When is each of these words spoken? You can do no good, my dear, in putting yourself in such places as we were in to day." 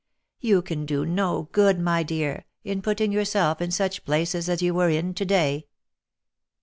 You 0.39 0.63
can 0.63 0.87
do 0.87 1.05
no 1.05 1.47
good, 1.51 1.79
my 1.79 2.01
dear, 2.01 2.45
in 2.63 2.81
putting 2.81 3.11
yourself 3.11 3.61
in 3.61 3.69
such 3.69 4.03
places 4.03 4.49
as 4.49 4.59
we 4.63 4.71
were 4.71 4.89
in 4.89 5.13
to 5.13 5.25
day." 5.25 5.67